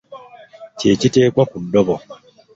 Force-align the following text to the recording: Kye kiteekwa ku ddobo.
Kye 0.77 0.91
kiteekwa 1.01 1.43
ku 1.51 1.57
ddobo. 1.63 1.95